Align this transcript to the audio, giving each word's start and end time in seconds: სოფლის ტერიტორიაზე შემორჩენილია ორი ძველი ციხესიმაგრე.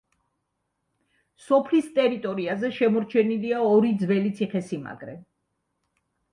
სოფლის 1.47 1.91
ტერიტორიაზე 1.99 2.73
შემორჩენილია 2.79 3.63
ორი 3.69 3.95
ძველი 4.03 4.35
ციხესიმაგრე. 4.43 5.19